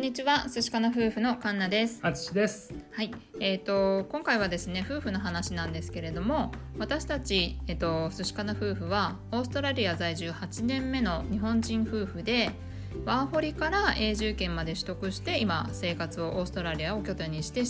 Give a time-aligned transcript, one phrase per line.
[0.00, 1.98] んにちは、寿司かな夫婦のカンナです。
[2.00, 2.72] あつしです。
[2.92, 12.50] はい、えっ、と今回はですね、夫婦の話なんですけれども、私たちえっ、と寿司かな夫婦はオーストラリア在住8年目の日本人夫婦で、
[13.04, 17.64] ワーホリから永住権まで取得して今生活をオーストラリアを拠点にして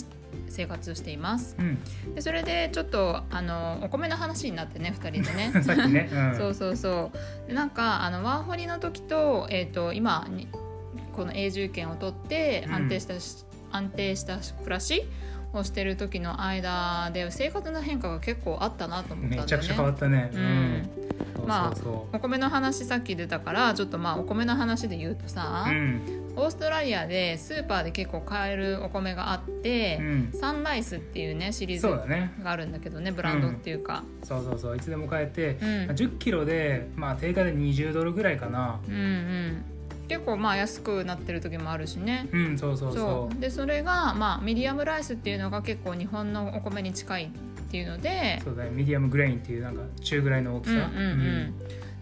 [0.47, 1.57] 生活しています。
[1.59, 1.79] うん。
[2.15, 5.51] でそれでちょっとあのお米の話になってね、2人でね。
[5.91, 6.09] ね。
[6.09, 6.35] うん。
[6.39, 7.11] そうそうそ
[7.45, 10.47] うでなんかあのワーホリの時と,、えー、と今に
[11.21, 15.03] この永住権を取ってうん安定したし、安定した暮らし
[15.53, 19.41] をしてる時の間で生活の変化が結構あったなと思ったんだよね。
[19.41, 20.31] めちゃくちゃ変わったね。
[20.33, 20.89] うん
[21.35, 25.71] そうまあそうそお米の話さっき出たからちょっとまあお米の話で言うとさ、う。
[25.71, 26.21] うん。
[26.37, 30.31] オーストラリアでスーパーで結構買えるお米があって、うん。
[30.33, 31.87] サンライスっていうねシリーズ。
[32.43, 34.77] があるんだけどねブランドっていうか、そうそうそう。
[34.77, 38.79] いつでも買えて、うんまあ10キロでまあ定価で20ドルぐらいかな。
[38.87, 39.63] うんうん
[40.11, 47.29] 結構まあ安くなってる時もあるしねうん、そうそうそそうでそれがまあミディアムライスっていうのが結構日本のお米に近いっ
[47.71, 48.43] ていうのでう。
[48.43, 48.71] そうだね。
[48.71, 50.73] ミディアムグレインっていうなんか中ぐらいの大きさ。
[50.73, 51.53] うんうんうん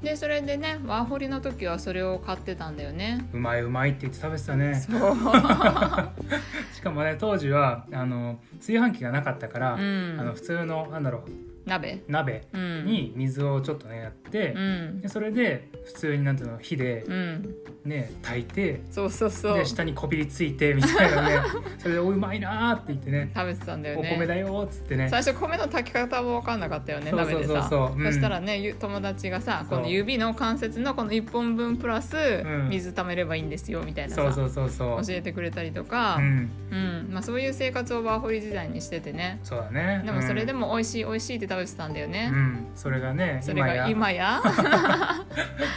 [0.01, 4.79] でそれでねワーホリの時はそれを買ってたんだよねうんうまいうまいって言って食べてたね。
[6.73, 12.01] しかもね当時はあの炊飯器がなかったから、うんあの普通のなんだろう鍋。
[12.07, 12.85] 鍋うん。
[12.85, 15.01] に水をちょっとねやって、うん。
[15.01, 17.55] でそれで普通になんていうの火でうん。
[17.85, 19.57] ね炊いてそうそうそう。
[19.57, 21.35] で下にこびりついてみたいなね。
[21.79, 23.31] それで「おうまいな」って言ってね。
[23.33, 24.09] 食べてたんだ「よね。
[24.11, 25.07] お米だよ」っつってね。
[25.09, 27.67] 最初米の炊き方も分かんなかったよね鍋でさ。
[27.69, 32.69] そしたらねゆ友達がさこの指の関節のこの1本分プラスん。
[32.69, 35.05] 水溜めればいいんですよみたいなさそうそうそうそう。
[35.05, 36.49] 教えてくれたりとか、うん。
[36.71, 37.09] うん。
[37.11, 39.39] まあ、そういう生活をワーホリ時代にしててね。
[39.43, 40.03] そうだね。
[40.05, 44.41] でもそれでもも美味しい美味しいって食べてたんだようね、んそれがねそれが今や。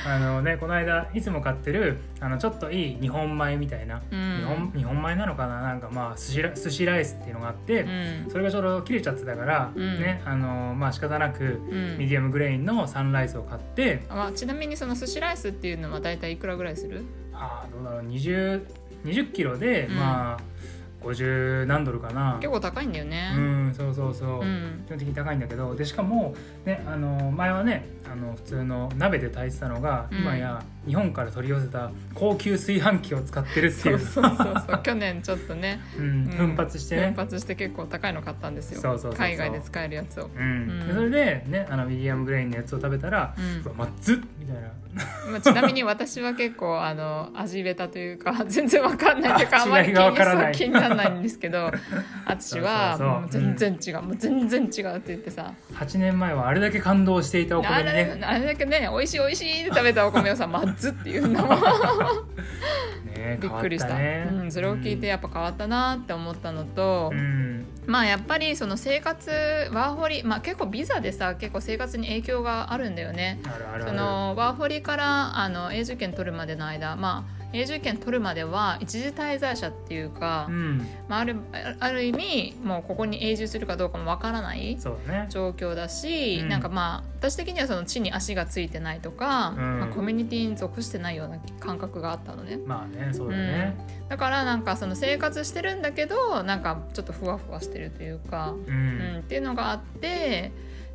[0.04, 4.36] あのねこの間いつも買ってるあのちょっといい日本米みたいな、うん。
[4.38, 5.62] 日本日本米なのかな？
[5.62, 8.30] なんかまあ寿司ラ寿司ライスっていうのがあって、うん。
[8.30, 10.00] それがちょうど切れちゃってたから、うん。
[10.00, 11.98] ねあのまあ仕方なくうん。
[11.98, 17.04] medium grain の SunRice を買って、まあ、ちなみにその寿司ライスっていうのは大体いくらぐらいする？
[17.32, 18.66] ああどうだろう？20,
[19.04, 19.96] 20キロで、うん。
[19.96, 20.42] まあ
[21.02, 22.38] 50何ドルかな。
[22.40, 23.34] 結構高いんだよね。
[23.36, 24.84] うんそうそうそう、うん。
[24.86, 25.74] 基本的に高いんだけど。
[25.74, 30.18] でしかも、ね、あの前はねあの普通の鍋で炊いてたのが、うん。
[30.18, 33.96] 今や日本から取り寄せた高級炊飯器を使ってるっていう。
[33.96, 34.82] うそそうそうそう。
[34.82, 35.80] 去年ちょっとね。
[35.96, 36.30] うんうん。
[36.30, 37.02] 奮発してね。
[37.06, 38.80] 奮発して結構高いの買ったんですよ。
[38.80, 39.18] そうそうそうそう。
[39.18, 40.90] 海外で使えるやつを、うん。
[40.92, 43.40] それでねあの medium grain のやつを食べたら、う
[43.70, 43.76] ん。
[43.76, 44.72] まっずっみたいな。
[45.30, 51.70] まあ、ちなみに私は結構あの味ベタというか全然わかんないというか あまり気に気にならないんですけど
[52.26, 55.52] 淳はもう全然違う、もう全然違うって言ってさ。
[55.74, 58.16] 8年前はあれだけ感動していたおあ米にね。
[58.20, 61.60] れあれだけね美味しい美味しいって食べたお米をさま っずって言うんだもん
[63.12, 64.28] ねびっくりした、ね。
[64.30, 67.66] うん、それを聞いてやっぱ変わったなって思ったのと、うん。
[67.86, 69.30] まあやっぱりその生活
[69.72, 73.40] ワーホリ、まあ、結構ビザでさ結構生活に影響があるんだよね。
[73.86, 80.86] そのワーホリからあの永住権取るまでの間、まあ、永住権取るまでは一時滞在者っていうか、うん。
[81.08, 81.36] まあ、ある
[81.80, 86.48] ある意味もうここに永住するかどうかもわからない状況だし、うん。
[86.48, 89.80] なんかまあ私的にはその地に足がついてないとか、うん。
[89.80, 92.56] まあ、コミュニティに属してないような感覚があったのね。
[92.56, 93.76] まあねそうだね。
[94.08, 100.52] だからなんかその生活してるんだけどなんかちょっとふわふわしてるというか、ううんん、っていうのがあって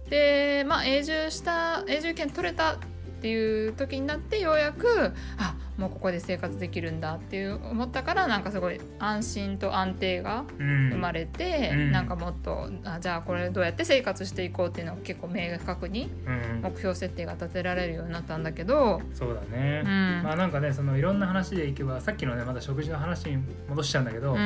[0.10, 2.78] でまあ永住した永住権取れた
[3.18, 10.90] っていう時になってようやくあもうここで生活できるんだっていう思ったからなんかすごい安心と安定がうん。
[10.90, 11.92] 生まれて、うん。
[11.92, 16.62] なんかもっとあじゃあこれどうやって生活していこうっていうのが結構明確にうん。
[16.62, 19.82] 目標設定が立てられるようになったんだけど、そうだね。
[19.84, 20.22] うん。
[20.24, 23.38] まあなんかねそのいろんな話でいけばさっきのねまた食事の話に
[23.70, 24.38] 戻しちゃうんだけど、うん。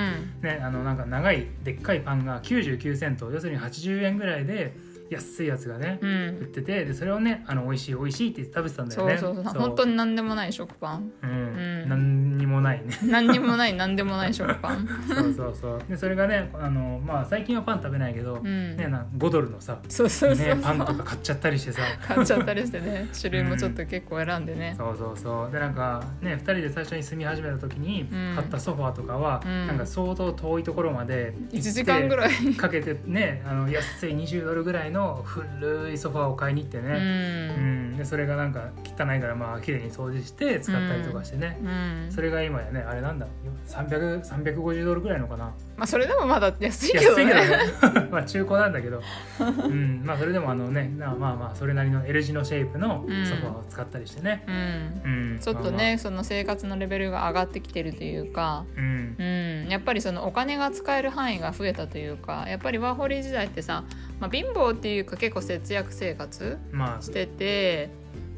[0.41, 4.73] ねあのなんか長いでっかいパンが99セント要するに80円ぐらいで
[5.11, 6.09] 安いやつがね、うん。
[6.39, 9.17] 売っててでそれをねあの美味しい美味しいって食べてたんだよね。
[9.17, 9.53] そうそうそう。
[9.53, 11.11] 本当に何でもない食パン。
[11.21, 12.97] うん、うんもないね。
[13.03, 14.87] 何にもない何でもない食パン。
[15.07, 15.81] そうそうそう。
[15.89, 18.77] でそれがねあのまあ最近はパン食べないけど、うん。
[18.77, 21.81] ねな5ドルのさそうそうそう、ね、パンとか買っちゃったりしてさ。
[22.07, 23.07] 買っちゃったりしてね。
[23.19, 25.51] 種類もちょっと結構選んでね、そうそうそう。
[25.51, 28.35] でなんかね2人で最初に住み始めた時にうん。
[28.35, 29.67] 買ったソファーとかは、うん。
[29.67, 37.91] なんか相当遠いところまで1時間ぐらい、いかけてねあの安い20ドルぐらいの古いソファーを買いに行ってうね、うん。
[37.93, 37.97] ん。
[37.97, 38.69] でそれがなんか
[39.01, 41.67] かないからまあ綺麗に掃除して使ったりとかしてね、う
[42.09, 42.11] ん。
[42.11, 43.27] それが今やねあれなんだ
[43.67, 45.53] ？300 350ドルぐらいのかな？
[45.77, 47.25] まあそれでもまだ安いけどね。
[47.25, 47.33] ね。
[48.11, 49.01] まあ中古なんだけど、
[49.39, 53.25] うん、まあそれでもあのねなまあまあそれなりの L 字のシェイプのうん。
[53.25, 55.01] ソファーを使ったりしてね、うん。
[55.03, 55.39] うん。
[55.39, 59.15] ちょっとね、その生活のレベルが上がってきてるというか、まあまあうん。
[59.19, 63.83] うん、やっぱりそのお金が使える範囲が増えたというかやっぱりワーホリ時代ってさ、
[64.19, 67.01] まあ、貧乏っていうか結構節約生活まあ。
[67.01, 67.89] してて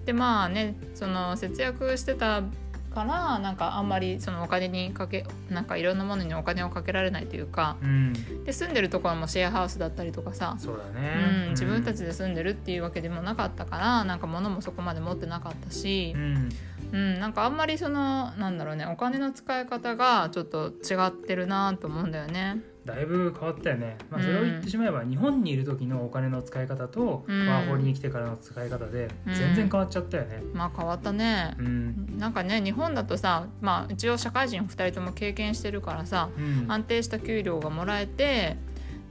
[0.05, 2.43] でまあねその節約してた
[2.93, 8.13] からなんかあんまりそのお金にかけなんかいろんなものにお金をかけられないというかうん。
[8.45, 16.49] で住んでるところもシェアハウスだったりとかさ、そうだうね、ん、自分たちで住んでるっていうわけでもなかったからなんか物もそこまで持ってなかったしう、ん。
[16.93, 22.61] うん、なんかあんまりそのなんだろうねお金の使い方がちょっと違ってるなと思うんだよね。
[22.85, 27.47] だいぶ変わったよね、まあ、それを言ってしまえば、日本にいる時のお金の使い方と、うん。
[27.47, 29.33] ワーホリに来てからの使い方でうん。
[29.33, 30.41] 全然変わっちゃったよね。
[30.53, 31.55] まあ変わったね。
[31.59, 31.61] う。
[31.61, 32.17] ん。
[32.17, 36.71] なんかね日本だとさ、まあ、一応社会人2人とも経験してるからさうん。
[36.71, 38.57] 安定した給料がもらえて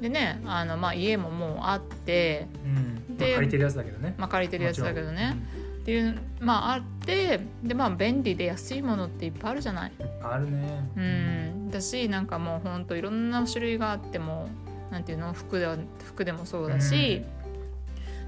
[0.00, 3.16] でねあの、まあ、家ももうあって、うん。
[3.16, 4.14] でまあ借りてるやつだけどね。
[4.18, 5.36] まあ、借りてるやつだけどね
[5.82, 9.92] っていうまああってでまあ便利で安いものっていっぱいあるじゃない？
[9.98, 10.90] うんあるね。
[10.96, 14.48] うん、だしなんかもうほんといろんな種類があっても
[14.92, 15.32] なんていうの？
[15.32, 17.24] 服では服でもそうだし、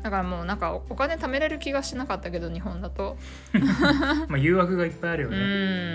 [0.05, 3.17] だからもうなんかおお金貯めれる気がしなかったけど日本だと。
[4.29, 5.39] まあ誘惑がいっぱいあるようね。
[5.39, 5.47] うん。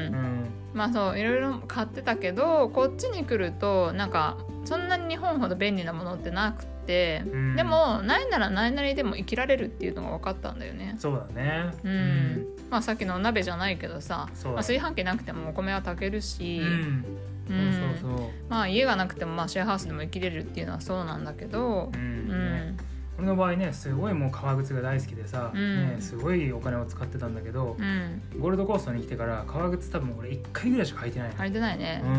[0.09, 0.45] ん。
[0.73, 4.35] まあそういろいろ買ってたけどこっちに来るとなんか
[4.65, 7.56] そんなに日本ほど便利なものってなくて、うん。
[7.56, 10.95] でもないならないなりでも生きられるっていうのが分かったんだよね。
[10.97, 11.71] そうだね。
[11.83, 12.45] うん。
[12.71, 17.06] まあさっきのお鍋じゃないけどさ、まあ、炊飯器なくてもお米は炊けるし、うん。
[17.47, 17.95] うん。
[18.00, 18.29] そうそうそう。
[18.50, 22.01] まあ家がなくてもまあシェアハウスでも生きれるっていうのはそうなんだけどう、ん。
[22.01, 22.78] うねん
[23.19, 25.95] 俺の場合ねすごいもう革靴が大好きでさ、うん。
[25.95, 32.01] ね、すごいお金を使ってたんだけど、うん、ゴールドコーストに来てから革靴多分俺1回ぐらいしか履いてないの、履いてないね。
[32.04, 32.12] うん。
[32.12, 32.16] う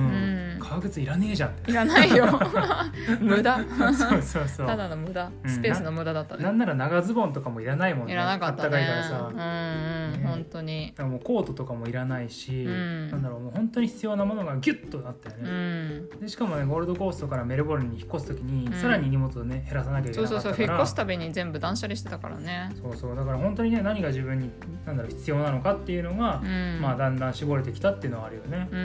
[0.56, 0.58] ん。
[0.61, 2.26] 革靴いらねえじゃんいらないよ。
[3.20, 3.58] 無駄。
[3.94, 4.67] そうそうそう。
[4.67, 5.31] ただの無駄。
[5.43, 5.50] うん。
[5.50, 8.12] スペースの無駄だったね、なんなら長ズボンとかもいらないもんね。
[8.12, 9.19] いらなかったあったかいねからさ。
[9.20, 9.37] うんうん、
[10.23, 10.26] ね。
[10.26, 10.88] 本当に。
[10.88, 13.11] だからもうコートとかもいらないし、うん。
[13.11, 16.20] なんだろうもう本当に必要なものがギュッとなったようね、ん。
[16.20, 18.73] でしかもねゴールドコーストからメルボルンに引っ越す時に、うん。
[18.75, 20.87] さらに荷物をね減らさなきゃいけなかったから。
[20.87, 22.70] そうすたびに全部断捨離してたからね。
[22.82, 23.16] そうそう。
[23.16, 24.50] だから本当にね何が自分に
[24.87, 26.81] なんだろう必要なのかっていうのがう、ん。
[26.81, 28.69] まあだんだん絞れてきたっていうのはあるよね。
[28.70, 28.76] う。
[28.76, 28.78] ん。
[28.78, 28.82] う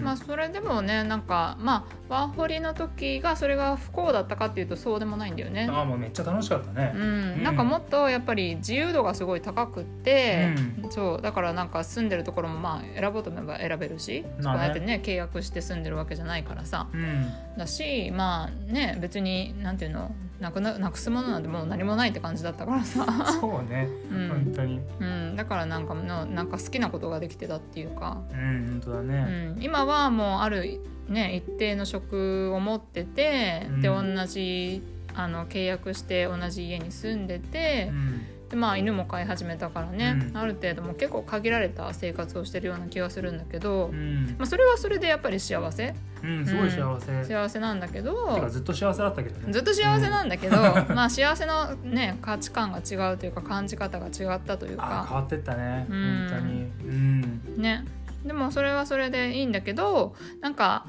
[0.00, 0.02] ん。
[0.02, 5.68] まあそれでもねなんかまあワーホリの時がそれが不幸だったかっていうとそうでもないんだよね。
[5.70, 6.92] ああもうめっちゃ楽しかったね。
[6.94, 7.04] うん、う
[7.36, 7.42] ん。
[7.42, 10.54] なんかもっとやっぱり自由度がすごい高くって、
[10.88, 16.88] うそうだからなんか住んでるところもまあ選ぼうと思えば選べるし、こうやってね契約して住んでるわけじゃないからさ。
[16.92, 17.26] うん。
[17.56, 23.04] だしまあね別になんていうのなくななくすものなんてもう何もないって感じだったからさ、
[23.40, 24.28] そうね、 うん。
[24.28, 24.80] 本当に。
[25.00, 29.22] うん、だからなんかのなんか好きなことができてたっていうか、うん、本当だうね。
[29.22, 33.80] ん、今はもうある、ね、一定の職を持ってて、うん。
[33.82, 34.82] で同じ
[35.14, 38.20] あの契約して同じ家に住んでてう、ん、
[38.50, 47.06] でまあ犬も飼い始めたからね、うんある程度もう結構限られた生活をしてるような気がするんだけど、うん、まあ、それはそれでやっぱり幸せうん、すごい幸せ。
[47.06, 49.52] て幸せなんだけどかずっと幸せだったけどね。
[49.52, 50.56] ずっと幸せなんだけど、
[50.94, 55.86] まあ幸せのね価値観が違うというか感じ方が違ったというああ、変かわってったね。
[55.88, 56.62] うん本当に。
[56.62, 57.62] うん。
[57.62, 57.84] ね
[58.24, 60.86] でもそれはそれでいいんだけどなんか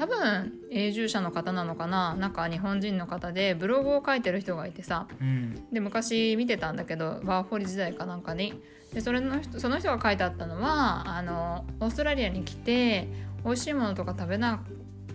[0.00, 5.66] 多分永住者の方なのかななんか日本人の方でブログを書いてる人がいてさうん。
[5.70, 8.62] で昔見てたんだけどワーホリ時代かなんかに
[8.94, 13.08] でそれの人その人が書いてあったのはあのオーストラリアに来て
[13.44, 14.64] 美味しいものとか食べな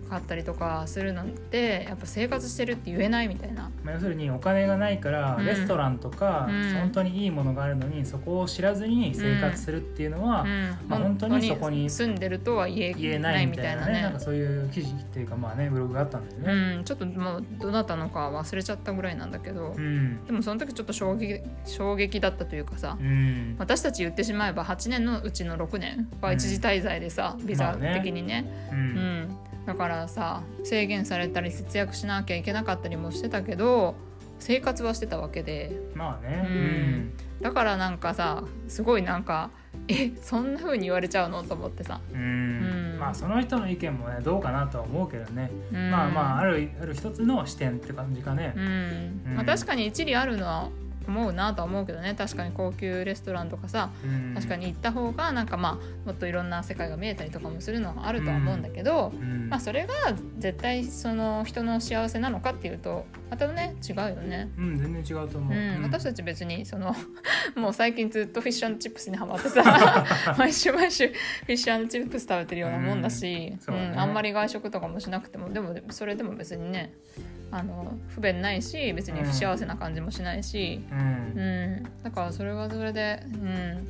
[0.06, 3.70] かったりとかするのってやっぱ生活してるって言えないみたいな。
[3.84, 16.76] まあ、要するにお金がないから、うんレストランとか、うん本当にいいものがあるのにそこを知らずに生活するっていうのは、うんまあ本当にそこに住んでるとは言え言えなないいみたいなねねなんかそういう記事っていうかまあねブログがあったんだよね。
[16.76, 20.24] うん、ちょっともうどなたのか忘れちゃったぐらいなんだけど、うん。
[20.24, 23.56] でもその時ちょっと衝撃衝撃だったというかさ、うん。
[23.58, 28.74] 私たち言ってしまえば8年のうちの6年は一時滞在でさ、ビザ的にね,、う。
[28.74, 33.96] うんんだからさ制限されたり節約しなきゃいけなかったりもしてたけど
[34.38, 35.72] 生活はしてたわけで。
[35.94, 36.46] まあね。
[36.48, 37.12] うん。
[37.40, 39.50] だからなんかさすごいなんか
[39.88, 42.20] えそんな風に言われちゃうのと思ってさ、うん。
[42.20, 42.22] う
[42.96, 42.98] ん。
[42.98, 45.50] まあその人の意見もねどうかなとは思うけどね。
[45.72, 45.90] うん。
[45.90, 48.52] まあまああるある一つの視点って感じかね。
[48.56, 48.60] う。
[48.60, 48.62] ん。
[49.26, 49.34] うん。
[49.36, 50.68] まあ、確かに一理あるのは
[51.08, 52.14] 思うなとは思うけどね。
[52.16, 54.34] 確かに高級レストランとかさうん。
[54.34, 59.94] 確かに行った方がなんかまあもっといろんな世界が見えたりとかもするのはあるとは思うんだけど、うんまあ、それが
[60.38, 64.50] 絶対その人の幸せなのかっていうとまたね違うよね。
[64.58, 66.94] うん全然違うと思う、うん、私たちち別にその
[67.54, 70.04] もう最近ずっとフィッシュチップスにハマってさ
[70.36, 76.92] 毎週毎週フィッシュチップス食べてるようなもんだし、うんそうんあんまり外食とかもしなくてもでもそれでも別にね
[77.50, 80.98] あの不便ないし別に不幸せな感じもしないし、うん。
[81.40, 82.02] うん。
[82.02, 83.88] だからそれはそれで、うん、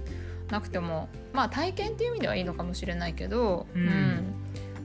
[0.51, 4.35] なくてもまあ体験っていう意味ではいいのかもしれないけど、うん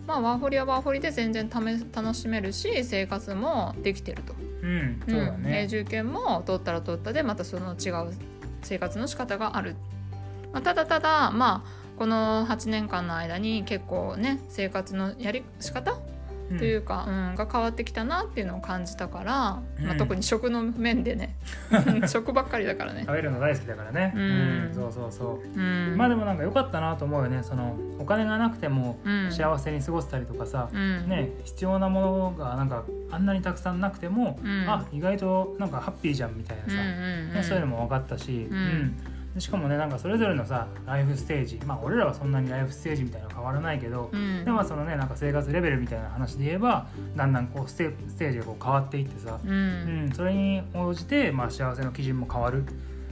[0.08, 4.34] まあワーホリはワーホリで全然ため楽しめるし生活もできてると。
[4.62, 8.14] うんそうだん、永ね、住権も取ったら取ったでまたその違う
[8.62, 9.76] 生活の仕方がある、
[10.54, 16.11] まあ、ただただまあこの8年間の間に結構ね生活のやり仕方うん
[16.58, 17.36] というか、うん。
[17.36, 21.36] が変わってきたなっていうのを感じたから、まあ、うん特に食の面でね
[22.08, 23.02] 食ばっかりだからね。
[23.02, 23.14] 食。
[23.14, 24.74] べるの大好きだからね、うん。
[24.74, 25.60] そうそうそう。
[25.60, 27.44] うん、まあでもなんか良かったなと思うよね。
[27.44, 34.66] そのお金がなくてもうん、幸せに過ごせたりとかさ、うん、ね必要なものがなんかあんなにたくさんなくても、うん。
[34.68, 38.98] あ意外となんかハッピーじゃんみたいなうんさ、うんね、そういうのも分かったし、うん。
[38.98, 44.44] でしかもねなんかそれぞれのさライフステージまあ俺らはそんなにライフステージみたいなの変わらないけど、うん。
[44.44, 52.66] でもそのねなんか生活レベルみたいな話で言えばだんだんこうステステージがこう変わっていってさ、ううんん、それに応じて、まあ、幸せの基準も変わる、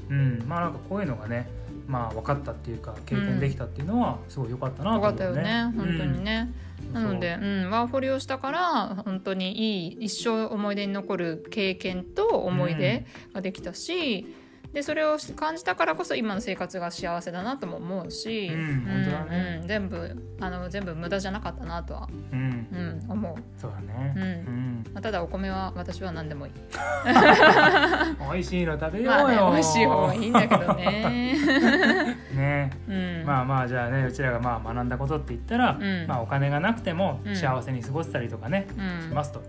[0.10, 1.48] うん、まあなんかこういうのがね
[1.88, 6.50] まあ分かったっていうか経験できたっていうのはすごい良かったなと思うったよね本当にね。
[6.88, 6.94] うん。
[6.94, 7.46] なので、う。
[7.46, 14.26] ん、ワーホリをしたから本当にいい一生思い出に残る経験と思い出ができたし、
[14.74, 19.60] でそれを感じたからこそ今の生活が幸せだなとも思うし、うん本当だね。
[19.62, 22.68] うん全部あの全部無駄じゃなかったなとは、そう、うん。
[22.72, 24.24] うん、思う、そうだね、うん。
[24.24, 24.84] うん。
[24.94, 26.54] まあ、ただお米は私は何でもいい。
[28.32, 32.72] 美味しいの食べようよ、まあね美味しい方がいいんだけどね、 ね。
[32.88, 36.08] うん、まあまあじゃあねうちらがまあ学んだことって言ったら、うん。
[36.08, 37.36] まあ、お金がなくてもうん。
[37.36, 39.10] 幸せに過ごせたりとかね、うん。
[39.10, 39.42] しますと。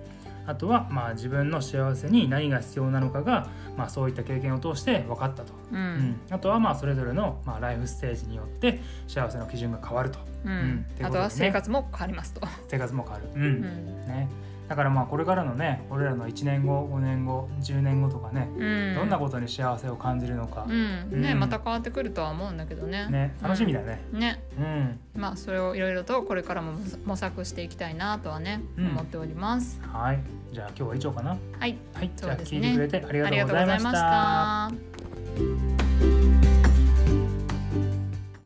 [0.50, 5.80] あとはまあ自分の幸せに何が必要なのかが、まあ、そういった経験を通して分かったと、ううん。
[5.80, 10.18] んあとはまあそれぞれのまあライフステージによって幸せの基準が変わると。
[10.44, 10.86] うん。
[10.98, 11.04] ね。
[11.04, 13.42] あとは生活も変わりますと、生活も変わる、うん。
[13.42, 14.06] うん。
[14.06, 14.28] ね、
[14.68, 21.22] だからまあこれからのね俺らの1年後5年後10年後とかね、うん、どんなことに幸せを感じるのか、うん。
[21.22, 21.38] ねうん。
[21.38, 23.08] また変わってくるとは思うんだけどね。
[23.08, 24.00] ね、楽しみだね。
[24.12, 24.42] ね。
[24.58, 25.00] うん。
[25.14, 26.72] まあそれをいろいろとこれからも
[27.04, 28.86] 模索していきたいなとはね、うん。
[28.88, 29.80] 思っております。
[29.82, 31.30] はいじゃあ今日は以上かな。
[31.30, 35.79] はい、はい、じゃあ聞いてくれてありがとうございました。